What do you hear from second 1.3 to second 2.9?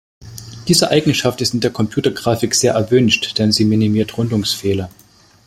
ist in der Computergrafik sehr